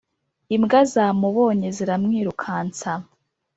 imbwa 0.55 0.79
zamubonye 0.93 1.67
ziramwirukansa 1.77 2.91